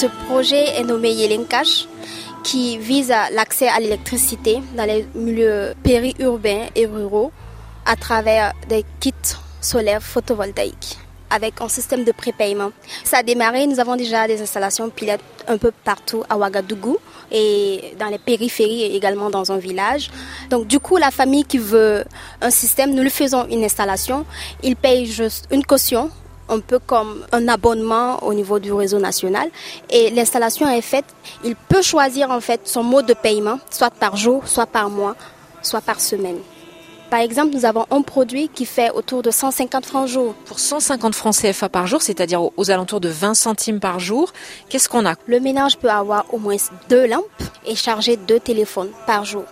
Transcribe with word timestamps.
Ce 0.00 0.06
projet 0.06 0.78
est 0.78 0.84
nommé 0.84 1.10
Yelenkash 1.10 1.88
qui 2.44 2.78
vise 2.78 3.12
l'accès 3.32 3.66
à 3.66 3.80
l'électricité 3.80 4.60
dans 4.76 4.84
les 4.84 5.04
milieux 5.16 5.74
périurbains 5.82 6.66
et 6.76 6.86
ruraux 6.86 7.32
à 7.84 7.96
travers 7.96 8.52
des 8.68 8.84
kits 9.00 9.12
solaires 9.60 10.00
photovoltaïques 10.00 10.98
avec 11.30 11.60
un 11.60 11.68
système 11.68 12.04
de 12.04 12.12
prépaiement. 12.12 12.70
Ça 13.02 13.18
a 13.18 13.22
démarré, 13.24 13.66
nous 13.66 13.80
avons 13.80 13.96
déjà 13.96 14.28
des 14.28 14.40
installations 14.40 14.88
pilotes 14.88 15.20
un 15.48 15.58
peu 15.58 15.72
partout 15.82 16.22
à 16.30 16.36
Ouagadougou 16.38 16.98
et 17.32 17.92
dans 17.98 18.06
les 18.06 18.18
périphéries 18.18 18.82
et 18.82 18.94
également 18.94 19.30
dans 19.30 19.50
un 19.50 19.58
village. 19.58 20.12
Donc 20.48 20.68
du 20.68 20.78
coup, 20.78 20.96
la 20.96 21.10
famille 21.10 21.44
qui 21.44 21.58
veut 21.58 22.04
un 22.40 22.50
système, 22.50 22.94
nous 22.94 23.02
lui 23.02 23.10
faisons 23.10 23.48
une 23.48 23.64
installation. 23.64 24.24
Il 24.62 24.76
paye 24.76 25.06
juste 25.06 25.48
une 25.50 25.64
caution 25.64 26.12
un 26.48 26.60
peu 26.60 26.78
comme 26.78 27.24
un 27.32 27.48
abonnement 27.48 28.22
au 28.24 28.34
niveau 28.34 28.58
du 28.58 28.72
réseau 28.72 28.98
national 28.98 29.48
et 29.90 30.10
l'installation 30.10 30.68
est 30.68 30.80
faite, 30.82 31.04
il 31.44 31.56
peut 31.56 31.82
choisir 31.82 32.30
en 32.30 32.40
fait 32.40 32.62
son 32.64 32.82
mode 32.82 33.06
de 33.06 33.14
paiement, 33.14 33.58
soit 33.70 33.90
par 33.90 34.16
jour, 34.16 34.46
soit 34.46 34.66
par 34.66 34.90
mois, 34.90 35.16
soit 35.62 35.80
par 35.80 36.00
semaine. 36.00 36.38
Par 37.10 37.20
exemple, 37.20 37.54
nous 37.54 37.64
avons 37.64 37.86
un 37.90 38.02
produit 38.02 38.50
qui 38.50 38.66
fait 38.66 38.90
autour 38.90 39.22
de 39.22 39.30
150 39.30 39.86
francs 39.86 40.08
jour. 40.08 40.34
Pour 40.44 40.58
150 40.58 41.14
francs 41.14 41.34
CFA 41.34 41.70
par 41.70 41.86
jour, 41.86 42.02
c'est-à-dire 42.02 42.42
aux 42.54 42.70
alentours 42.70 43.00
de 43.00 43.08
20 43.08 43.32
centimes 43.32 43.80
par 43.80 43.98
jour, 43.98 44.30
qu'est-ce 44.68 44.90
qu'on 44.90 45.06
a? 45.06 45.14
Le 45.26 45.40
ménage 45.40 45.78
peut 45.78 45.88
avoir 45.88 46.26
au 46.34 46.38
moins 46.38 46.56
deux 46.90 47.06
lampes 47.06 47.24
et 47.66 47.74
charger 47.74 48.18
deux 48.18 48.40
téléphones 48.40 48.90
par 49.06 49.24
jour. 49.24 49.44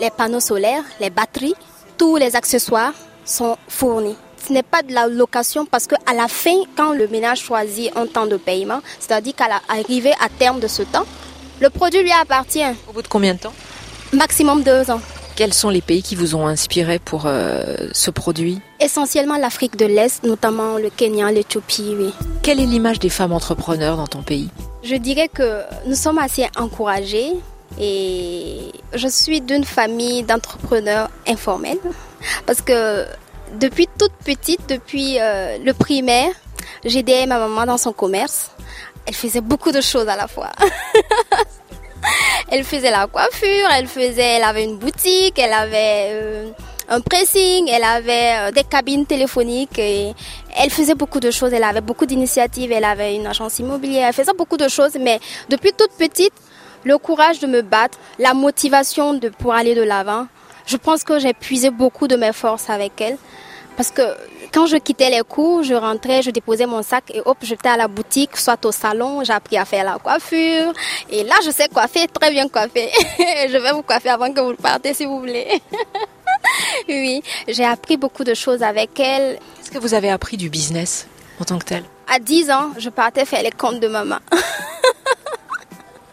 Les 0.00 0.10
panneaux 0.10 0.40
solaires, 0.40 0.84
les 1.00 1.10
batteries, 1.10 1.56
tous 1.98 2.16
les 2.16 2.36
accessoires 2.36 2.92
sont 3.24 3.56
fournis. 3.68 4.16
Ce 4.52 4.54
n'est 4.54 4.62
pas 4.62 4.82
de 4.82 4.92
la 4.92 5.06
location 5.06 5.64
parce 5.64 5.86
qu'à 5.86 6.12
la 6.14 6.28
fin, 6.28 6.64
quand 6.76 6.92
le 6.92 7.08
ménage 7.08 7.40
choisit 7.40 7.90
un 7.96 8.06
temps 8.06 8.26
de 8.26 8.36
paiement, 8.36 8.80
c'est-à-dire 9.00 9.34
qu'à 9.34 9.46
l'arrivée 9.48 10.12
à 10.20 10.28
terme 10.28 10.60
de 10.60 10.68
ce 10.68 10.82
temps, 10.82 11.06
le 11.58 11.70
produit 11.70 12.02
lui 12.02 12.12
appartient. 12.12 12.60
Au 12.86 12.92
bout 12.92 13.00
de 13.00 13.08
combien 13.08 13.32
de 13.32 13.38
temps 13.38 13.54
Maximum 14.12 14.62
deux 14.62 14.90
ans. 14.90 15.00
Quels 15.36 15.54
sont 15.54 15.70
les 15.70 15.80
pays 15.80 16.02
qui 16.02 16.16
vous 16.16 16.34
ont 16.34 16.46
inspiré 16.46 16.98
pour 16.98 17.22
euh, 17.24 17.88
ce 17.92 18.10
produit 18.10 18.60
Essentiellement 18.78 19.38
l'Afrique 19.38 19.78
de 19.78 19.86
l'Est, 19.86 20.22
notamment 20.22 20.76
le 20.76 20.90
Kenya, 20.90 21.32
l'Éthiopie, 21.32 21.94
oui. 21.98 22.12
Quelle 22.42 22.60
est 22.60 22.66
l'image 22.66 22.98
des 22.98 23.08
femmes 23.08 23.32
entrepreneurs 23.32 23.96
dans 23.96 24.06
ton 24.06 24.22
pays 24.22 24.50
Je 24.82 24.96
dirais 24.96 25.28
que 25.28 25.62
nous 25.86 25.96
sommes 25.96 26.18
assez 26.18 26.46
encouragés 26.58 27.32
et 27.80 28.58
je 28.92 29.08
suis 29.08 29.40
d'une 29.40 29.64
famille 29.64 30.24
d'entrepreneurs 30.24 31.08
informels 31.26 31.78
parce 32.44 32.60
que 32.60 33.06
depuis 33.58 33.88
toute 33.98 34.12
petite, 34.24 34.68
depuis 34.68 35.18
euh, 35.20 35.58
le 35.58 35.72
primaire, 35.74 36.32
j'aidais 36.84 37.26
ma 37.26 37.38
maman 37.38 37.66
dans 37.66 37.78
son 37.78 37.92
commerce. 37.92 38.50
Elle 39.06 39.14
faisait 39.14 39.40
beaucoup 39.40 39.72
de 39.72 39.80
choses 39.80 40.08
à 40.08 40.16
la 40.16 40.28
fois. 40.28 40.50
elle 42.50 42.64
faisait 42.64 42.90
la 42.90 43.06
coiffure, 43.06 43.68
elle 43.76 43.86
faisait, 43.86 44.36
elle 44.36 44.44
avait 44.44 44.64
une 44.64 44.78
boutique, 44.78 45.38
elle 45.38 45.52
avait 45.52 46.08
euh, 46.12 46.50
un 46.88 47.00
pressing, 47.00 47.68
elle 47.68 47.84
avait 47.84 48.34
euh, 48.36 48.50
des 48.52 48.64
cabines 48.64 49.06
téléphoniques 49.06 49.78
et 49.78 50.12
elle 50.56 50.70
faisait 50.70 50.94
beaucoup 50.94 51.20
de 51.20 51.30
choses. 51.30 51.52
Elle 51.52 51.64
avait 51.64 51.80
beaucoup 51.80 52.06
d'initiatives, 52.06 52.72
elle 52.72 52.84
avait 52.84 53.16
une 53.16 53.26
agence 53.26 53.58
immobilière, 53.58 54.08
elle 54.08 54.14
faisait 54.14 54.34
beaucoup 54.36 54.56
de 54.56 54.68
choses. 54.68 54.96
Mais 55.00 55.20
depuis 55.48 55.72
toute 55.72 55.92
petite, 55.98 56.34
le 56.84 56.98
courage 56.98 57.38
de 57.40 57.46
me 57.46 57.62
battre, 57.62 57.98
la 58.18 58.34
motivation 58.34 59.14
de 59.14 59.28
pour 59.28 59.54
aller 59.54 59.74
de 59.74 59.82
l'avant, 59.82 60.26
je 60.66 60.76
pense 60.76 61.04
que 61.04 61.18
j'ai 61.18 61.32
puisé 61.32 61.70
beaucoup 61.70 62.08
de 62.08 62.16
mes 62.16 62.32
forces 62.32 62.70
avec 62.70 63.00
elle. 63.00 63.18
Parce 63.76 63.90
que 63.90 64.02
quand 64.52 64.66
je 64.66 64.76
quittais 64.76 65.10
les 65.10 65.22
cours, 65.22 65.62
je 65.62 65.74
rentrais, 65.74 66.22
je 66.22 66.30
déposais 66.30 66.66
mon 66.66 66.82
sac 66.82 67.04
et 67.14 67.22
hop, 67.24 67.38
j'étais 67.42 67.70
à 67.70 67.76
la 67.76 67.88
boutique, 67.88 68.36
soit 68.36 68.62
au 68.66 68.72
salon, 68.72 69.24
j'ai 69.24 69.32
appris 69.32 69.56
à 69.56 69.64
faire 69.64 69.84
la 69.84 69.98
coiffure. 69.98 70.72
Et 71.10 71.24
là, 71.24 71.34
je 71.44 71.50
sais 71.50 71.68
coiffer, 71.68 72.06
très 72.08 72.30
bien 72.30 72.48
coiffer. 72.48 72.90
je 73.18 73.56
vais 73.56 73.72
vous 73.72 73.82
coiffer 73.82 74.10
avant 74.10 74.32
que 74.32 74.40
vous 74.40 74.54
partez 74.54 74.92
si 74.92 75.06
vous 75.06 75.18
voulez. 75.18 75.62
oui, 76.88 77.22
j'ai 77.48 77.64
appris 77.64 77.96
beaucoup 77.96 78.24
de 78.24 78.34
choses 78.34 78.62
avec 78.62 79.00
elle. 79.00 79.38
Est-ce 79.60 79.70
que 79.70 79.78
vous 79.78 79.94
avez 79.94 80.10
appris 80.10 80.36
du 80.36 80.50
business 80.50 81.06
en 81.40 81.44
tant 81.44 81.58
que 81.58 81.64
tel? 81.64 81.84
À 82.14 82.18
10 82.18 82.50
ans, 82.50 82.72
je 82.76 82.90
partais 82.90 83.24
faire 83.24 83.42
les 83.42 83.50
comptes 83.50 83.80
de 83.80 83.88
maman. 83.88 84.18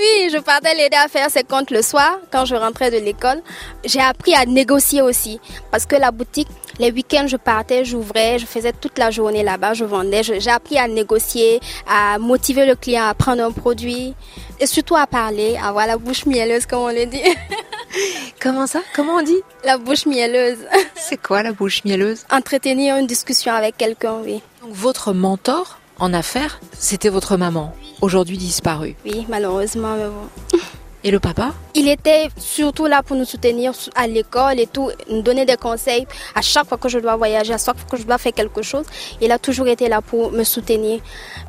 Oui, 0.00 0.30
je 0.32 0.38
partais 0.38 0.74
l'aider 0.74 0.96
à 0.96 1.08
faire 1.08 1.30
ses 1.30 1.42
comptes 1.42 1.70
le 1.70 1.82
soir 1.82 2.20
quand 2.30 2.46
je 2.46 2.54
rentrais 2.54 2.90
de 2.90 2.96
l'école. 2.96 3.42
J'ai 3.84 4.00
appris 4.00 4.34
à 4.34 4.46
négocier 4.46 5.02
aussi 5.02 5.38
parce 5.70 5.84
que 5.84 5.94
la 5.94 6.10
boutique, 6.10 6.48
les 6.78 6.90
week-ends, 6.90 7.26
je 7.26 7.36
partais, 7.36 7.84
j'ouvrais, 7.84 8.38
je 8.38 8.46
faisais 8.46 8.72
toute 8.72 8.96
la 8.98 9.10
journée 9.10 9.42
là-bas, 9.42 9.74
je 9.74 9.84
vendais. 9.84 10.22
J'ai 10.22 10.50
appris 10.50 10.78
à 10.78 10.88
négocier, 10.88 11.60
à 11.86 12.18
motiver 12.18 12.64
le 12.64 12.76
client 12.76 13.08
à 13.08 13.12
prendre 13.12 13.44
un 13.44 13.52
produit 13.52 14.14
et 14.58 14.64
surtout 14.64 14.96
à 14.96 15.06
parler, 15.06 15.58
à 15.62 15.68
avoir 15.68 15.86
la 15.86 15.98
bouche 15.98 16.24
mielleuse, 16.24 16.64
comme 16.64 16.80
on 16.80 16.88
le 16.88 17.04
dit. 17.04 17.20
Comment 18.40 18.66
ça? 18.66 18.80
Comment 18.96 19.16
on 19.16 19.22
dit? 19.22 19.42
La 19.64 19.76
bouche 19.76 20.06
mielleuse. 20.06 20.60
C'est 20.94 21.20
quoi 21.20 21.42
la 21.42 21.52
bouche 21.52 21.84
mielleuse? 21.84 22.24
Entretenir 22.30 22.96
une 22.96 23.06
discussion 23.06 23.52
avec 23.52 23.76
quelqu'un, 23.76 24.14
oui. 24.24 24.40
Donc 24.62 24.72
votre 24.72 25.12
mentor 25.12 25.79
en 26.00 26.12
affaires, 26.14 26.60
c'était 26.72 27.10
votre 27.10 27.36
maman, 27.36 27.74
aujourd'hui 28.00 28.38
disparue. 28.38 28.96
Oui, 29.04 29.26
malheureusement. 29.28 29.94
Mais 29.96 30.06
bon. 30.06 30.58
Et 31.02 31.10
le 31.10 31.18
papa? 31.18 31.54
Il 31.74 31.88
était 31.88 32.28
surtout 32.36 32.84
là 32.84 33.02
pour 33.02 33.16
nous 33.16 33.24
soutenir 33.24 33.72
à 33.94 34.06
l'école 34.06 34.60
et 34.60 34.66
tout, 34.66 34.90
nous 35.08 35.22
donner 35.22 35.46
des 35.46 35.56
conseils 35.56 36.06
à 36.34 36.42
chaque 36.42 36.66
fois 36.66 36.76
que 36.76 36.90
je 36.90 36.98
dois 36.98 37.16
voyager, 37.16 37.54
à 37.54 37.58
chaque 37.58 37.78
fois 37.78 37.86
que 37.90 37.96
je 37.96 38.02
dois 38.02 38.18
faire 38.18 38.34
quelque 38.34 38.60
chose. 38.60 38.84
Il 39.22 39.32
a 39.32 39.38
toujours 39.38 39.66
été 39.68 39.88
là 39.88 40.02
pour 40.02 40.30
me 40.30 40.44
soutenir. 40.44 41.00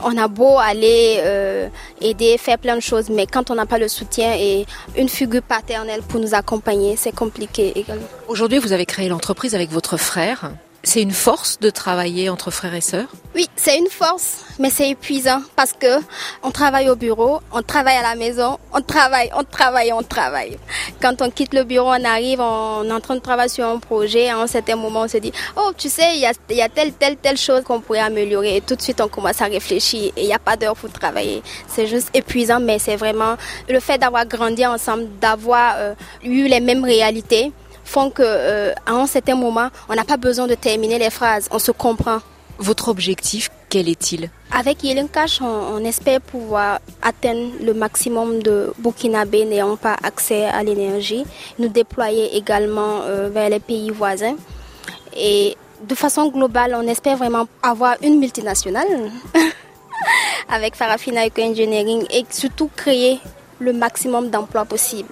On 0.05 0.15
a 0.17 0.29
beau 0.29 0.57
aller 0.57 1.17
euh, 1.19 1.67
aider, 1.99 2.37
faire 2.37 2.59
plein 2.59 2.75
de 2.75 2.81
choses, 2.81 3.09
mais 3.09 3.25
quand 3.27 3.51
on 3.51 3.55
n'a 3.55 3.65
pas 3.65 3.77
le 3.77 3.89
soutien 3.89 4.33
et 4.37 4.65
une 4.97 5.09
figure 5.09 5.41
paternelle 5.41 6.01
pour 6.01 6.21
nous 6.21 6.33
accompagner, 6.33 6.95
c'est 6.95 7.13
compliqué 7.13 7.73
également. 7.75 8.07
Aujourd'hui, 8.29 8.59
vous 8.59 8.71
avez 8.71 8.85
créé 8.85 9.09
l'entreprise 9.09 9.53
avec 9.53 9.69
votre 9.69 9.97
frère. 9.97 10.51
C'est 10.83 11.03
une 11.03 11.11
force 11.11 11.59
de 11.59 11.69
travailler 11.69 12.29
entre 12.29 12.49
frères 12.49 12.73
et 12.73 12.81
sœurs? 12.81 13.07
Oui, 13.35 13.47
c'est 13.55 13.77
une 13.77 13.87
force, 13.87 14.43
mais 14.57 14.71
c'est 14.71 14.89
épuisant 14.89 15.41
parce 15.55 15.73
que 15.73 16.01
on 16.41 16.49
travaille 16.49 16.89
au 16.89 16.95
bureau, 16.95 17.39
on 17.53 17.61
travaille 17.61 17.97
à 17.97 18.01
la 18.01 18.15
maison, 18.15 18.57
on 18.73 18.81
travaille, 18.81 19.29
on 19.37 19.43
travaille, 19.43 19.93
on 19.93 20.01
travaille. 20.01 20.57
Quand 20.99 21.21
on 21.21 21.29
quitte 21.29 21.53
le 21.53 21.63
bureau, 21.65 21.89
on 21.89 22.03
arrive, 22.03 22.41
on 22.41 22.83
est 22.83 22.91
en 22.91 22.99
train 22.99 23.13
de 23.13 23.19
travailler 23.19 23.49
sur 23.49 23.67
un 23.67 23.77
projet, 23.77 24.29
à 24.29 24.39
un 24.39 24.47
certain 24.47 24.75
moment, 24.75 25.01
on 25.01 25.07
se 25.07 25.17
dit, 25.17 25.31
oh, 25.55 25.71
tu 25.77 25.87
sais, 25.87 26.15
il 26.15 26.19
y 26.19 26.61
a, 26.61 26.69
telle, 26.69 26.93
telle, 26.93 27.15
telle 27.15 27.37
chose 27.37 27.63
qu'on 27.63 27.79
pourrait 27.79 27.99
améliorer. 27.99 28.55
Et 28.57 28.61
tout 28.61 28.75
de 28.75 28.81
suite, 28.81 29.01
on 29.01 29.07
commence 29.07 29.39
à 29.41 29.45
réfléchir 29.45 30.11
et 30.17 30.23
il 30.23 30.27
n'y 30.27 30.33
a 30.33 30.39
pas 30.39 30.57
d'heure 30.57 30.75
pour 30.75 30.91
travailler. 30.91 31.43
C'est 31.67 31.85
juste 31.85 32.09
épuisant, 32.15 32.59
mais 32.59 32.79
c'est 32.79 32.95
vraiment 32.95 33.35
le 33.69 33.79
fait 33.79 33.99
d'avoir 33.99 34.25
grandi 34.25 34.65
ensemble, 34.65 35.07
d'avoir 35.21 35.75
euh, 35.77 35.93
eu 36.23 36.47
les 36.47 36.59
mêmes 36.59 36.83
réalités 36.83 37.51
font 37.91 38.09
que 38.09 38.23
euh, 38.25 38.73
à 38.85 38.93
un 38.93 39.05
certain 39.05 39.35
moment, 39.35 39.69
on 39.89 39.95
n'a 39.95 40.05
pas 40.05 40.17
besoin 40.17 40.47
de 40.47 40.55
terminer 40.55 40.97
les 40.97 41.09
phrases, 41.09 41.47
on 41.51 41.59
se 41.59 41.71
comprend. 41.71 42.19
Votre 42.57 42.89
objectif, 42.89 43.49
quel 43.69 43.89
est-il? 43.89 44.29
Avec 44.51 44.83
Yellen 44.83 45.09
Cash, 45.09 45.41
on, 45.41 45.83
espère 45.83 46.21
pouvoir 46.21 46.79
atteindre 47.01 47.51
le 47.61 47.73
maximum 47.73 48.41
de 48.43 48.71
Burkinabé 48.77 49.45
n'ayant 49.45 49.77
pas 49.77 49.97
accès 50.03 50.45
à 50.45 50.61
l'énergie, 50.61 51.23
nous 51.57 51.69
déployer 51.69 52.37
également 52.37 53.01
euh, 53.01 53.29
vers 53.29 53.49
les 53.49 53.59
pays 53.59 53.89
voisins. 53.89 54.35
Et 55.17 55.57
de 55.83 55.95
façon 55.95 56.29
globale, 56.29 56.77
on 56.77 56.87
espère 56.87 57.17
vraiment 57.17 57.47
avoir 57.63 57.95
une 58.03 58.19
multinationale 58.19 58.87
avec 60.49 60.75
Farafina 60.75 61.25
Eco 61.25 61.41
Engineering 61.41 62.05
et 62.11 62.23
surtout 62.29 62.69
créer 62.75 63.19
le 63.59 63.73
maximum 63.73 64.29
d'emplois 64.29 64.65
possible 64.65 65.09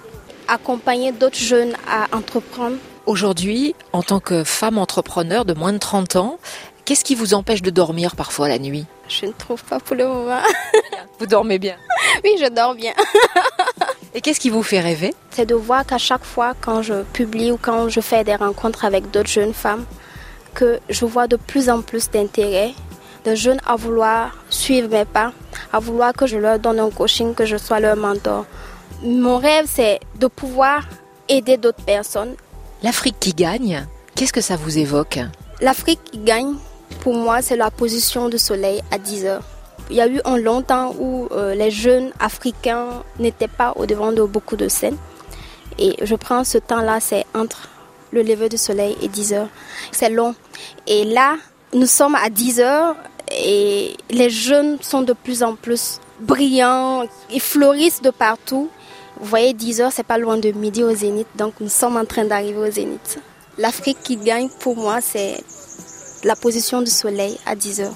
accompagner 0.50 1.12
d'autres 1.12 1.38
jeunes 1.38 1.74
à 1.88 2.14
entreprendre. 2.14 2.76
Aujourd'hui, 3.06 3.74
en 3.92 4.02
tant 4.02 4.20
que 4.20 4.44
femme 4.44 4.78
entrepreneur 4.78 5.44
de 5.44 5.54
moins 5.54 5.72
de 5.72 5.78
30 5.78 6.16
ans, 6.16 6.38
qu'est-ce 6.84 7.04
qui 7.04 7.14
vous 7.14 7.34
empêche 7.34 7.62
de 7.62 7.70
dormir 7.70 8.16
parfois 8.16 8.48
la 8.48 8.58
nuit? 8.58 8.84
Je 9.08 9.26
ne 9.26 9.32
trouve 9.32 9.62
pas 9.64 9.80
pour 9.80 9.96
le 9.96 10.06
moment. 10.06 10.42
Vous 11.18 11.26
dormez 11.26 11.58
bien? 11.58 11.76
Oui, 12.24 12.36
je 12.40 12.48
dors 12.48 12.74
bien. 12.74 12.92
Et 14.14 14.20
qu'est-ce 14.20 14.40
qui 14.40 14.50
vous 14.50 14.62
fait 14.62 14.80
rêver? 14.80 15.14
C'est 15.30 15.46
de 15.46 15.54
voir 15.54 15.86
qu'à 15.86 15.98
chaque 15.98 16.24
fois 16.24 16.54
quand 16.60 16.82
je 16.82 17.02
publie 17.12 17.52
ou 17.52 17.58
quand 17.60 17.88
je 17.88 18.00
fais 18.00 18.24
des 18.24 18.34
rencontres 18.34 18.84
avec 18.84 19.10
d'autres 19.10 19.30
jeunes 19.30 19.54
femmes, 19.54 19.84
que 20.54 20.80
je 20.88 21.04
vois 21.04 21.28
de 21.28 21.36
plus 21.36 21.70
en 21.70 21.80
plus 21.80 22.10
d'intérêt 22.10 22.74
de 23.24 23.34
jeunes 23.34 23.60
à 23.66 23.76
vouloir 23.76 24.36
suivre 24.48 24.88
mes 24.88 25.04
pas, 25.04 25.32
à 25.72 25.78
vouloir 25.78 26.12
que 26.12 26.26
je 26.26 26.38
leur 26.38 26.58
donne 26.58 26.80
un 26.80 26.90
coaching, 26.90 27.34
que 27.34 27.44
je 27.44 27.56
sois 27.56 27.80
leur 27.80 27.96
mentor. 27.96 28.46
Mon 29.02 29.38
rêve, 29.38 29.66
c'est 29.68 30.00
de 30.18 30.26
pouvoir 30.26 30.86
aider 31.28 31.56
d'autres 31.56 31.82
personnes. 31.84 32.34
L'Afrique 32.82 33.16
qui 33.20 33.32
gagne, 33.32 33.86
qu'est-ce 34.14 34.32
que 34.32 34.40
ça 34.40 34.56
vous 34.56 34.78
évoque? 34.78 35.18
L'Afrique 35.60 36.00
qui 36.04 36.18
gagne, 36.18 36.54
pour 37.00 37.14
moi, 37.14 37.42
c'est 37.42 37.56
la 37.56 37.70
position 37.70 38.28
du 38.28 38.38
soleil 38.38 38.82
à 38.90 38.98
10 38.98 39.26
heures. 39.26 39.42
Il 39.90 39.96
y 39.96 40.00
a 40.00 40.06
eu 40.06 40.20
un 40.24 40.36
long 40.36 40.62
temps 40.62 40.94
où 40.98 41.28
euh, 41.32 41.54
les 41.54 41.70
jeunes 41.70 42.12
africains 42.20 43.02
n'étaient 43.18 43.48
pas 43.48 43.72
au 43.76 43.86
devant 43.86 44.12
de 44.12 44.22
beaucoup 44.22 44.56
de 44.56 44.68
scènes. 44.68 44.96
Et 45.78 45.96
je 46.02 46.14
prends 46.14 46.44
ce 46.44 46.58
temps-là, 46.58 47.00
c'est 47.00 47.24
entre 47.34 47.68
le 48.12 48.22
lever 48.22 48.48
du 48.48 48.58
soleil 48.58 48.96
et 49.02 49.08
10 49.08 49.32
heures. 49.32 49.48
C'est 49.92 50.10
long. 50.10 50.34
Et 50.86 51.04
là, 51.04 51.36
nous 51.72 51.86
sommes 51.86 52.14
à 52.14 52.28
10 52.28 52.60
heures 52.60 52.96
et 53.30 53.96
les 54.10 54.30
jeunes 54.30 54.78
sont 54.80 55.02
de 55.02 55.12
plus 55.12 55.42
en 55.42 55.54
plus 55.54 56.00
brillants, 56.20 57.04
ils 57.32 57.40
fleurissent 57.40 58.02
de 58.02 58.10
partout. 58.10 58.68
Vous 59.18 59.26
voyez, 59.26 59.52
10 59.52 59.80
heures, 59.80 59.92
c'est 59.92 60.06
pas 60.06 60.18
loin 60.18 60.38
de 60.38 60.50
midi 60.52 60.82
au 60.82 60.94
zénith, 60.94 61.26
donc 61.36 61.54
nous 61.60 61.68
sommes 61.68 61.96
en 61.96 62.04
train 62.04 62.24
d'arriver 62.24 62.58
au 62.58 62.70
zénith. 62.70 63.18
L'Afrique 63.58 63.98
qui 64.02 64.16
gagne 64.16 64.48
pour 64.60 64.76
moi, 64.76 65.00
c'est 65.00 65.42
la 66.24 66.36
position 66.36 66.80
du 66.80 66.90
soleil 66.90 67.38
à 67.44 67.54
10 67.54 67.80
heures. 67.80 67.94